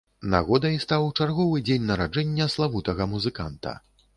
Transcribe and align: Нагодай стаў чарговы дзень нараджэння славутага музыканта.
Нагодай 0.33 0.77
стаў 0.85 1.05
чарговы 1.19 1.61
дзень 1.67 1.85
нараджэння 1.91 2.51
славутага 2.55 3.11
музыканта. 3.13 3.79